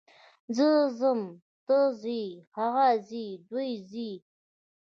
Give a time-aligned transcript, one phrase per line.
[0.55, 0.67] زه
[0.99, 1.21] ځم،
[1.67, 2.21] ته ځې،
[2.57, 4.11] هغه ځي، دوی ځي.